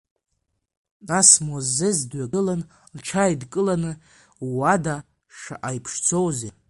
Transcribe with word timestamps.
Нас 1.07 1.29
Муаззез 1.45 1.99
дҩагылан 2.09 2.61
лҽааидкыланы 2.95 3.91
ууада 4.47 4.95
шаҟа 5.37 5.69
иԥшӡоузеи. 5.77 6.51